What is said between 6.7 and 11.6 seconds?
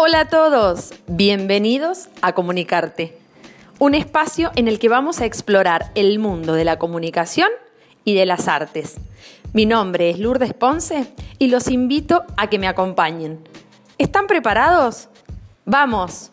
comunicación y de las artes. Mi nombre es Lourdes Ponce y